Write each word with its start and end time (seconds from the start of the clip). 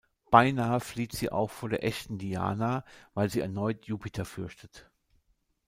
Beinah 0.31 0.79
flieht 0.79 1.11
sie 1.11 1.31
auch 1.31 1.51
vor 1.51 1.69
der 1.69 1.83
echten 1.83 2.17
Diana, 2.17 2.83
weil 3.13 3.29
sie 3.29 3.39
erneut 3.41 3.85
Jupiter 3.85 4.25
fürchtet. 4.25 4.89